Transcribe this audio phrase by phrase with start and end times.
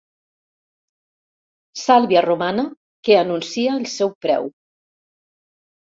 [1.81, 2.65] Sàlvia romana
[3.09, 4.53] que anuncia el seu preu.